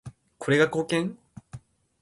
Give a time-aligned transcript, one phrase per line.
[0.39, 1.17] これが貢献？